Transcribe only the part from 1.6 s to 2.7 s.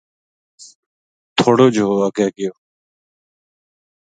جو اَگے گیو